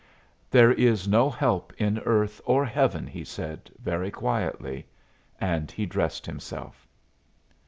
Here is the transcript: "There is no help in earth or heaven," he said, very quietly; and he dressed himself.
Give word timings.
"There 0.49 0.71
is 0.71 1.07
no 1.07 1.29
help 1.29 1.71
in 1.77 1.99
earth 1.99 2.41
or 2.43 2.65
heaven," 2.65 3.05
he 3.05 3.23
said, 3.23 3.69
very 3.77 4.09
quietly; 4.09 4.87
and 5.39 5.69
he 5.69 5.85
dressed 5.85 6.25
himself. 6.25 6.87